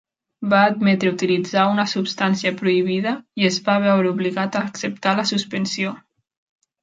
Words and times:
Va 0.51 0.59
admetre 0.67 1.09
utilitzar 1.15 1.65
una 1.73 1.83
substància 1.91 2.53
prohibida 2.61 3.13
i 3.43 3.47
es 3.51 3.59
va 3.67 3.75
veure 3.85 4.13
obligat 4.15 4.57
a 4.61 4.65
acceptar 4.71 5.13
la 5.21 5.27
suspensió. 5.35 5.93